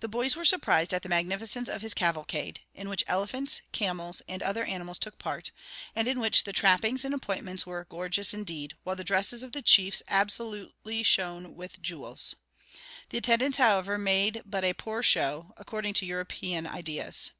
[0.00, 4.42] The boys were surprised at the magnificence of his cavalcade, in which elephants, camels, and
[4.42, 5.52] other animals took part,
[5.96, 9.62] and in which the trappings and appointments were gorgeous, indeed, while the dresses of the
[9.62, 12.36] chiefs absolutely shone with jewels.
[13.08, 17.30] The attendants, however, made but a poor show, according to European ideas.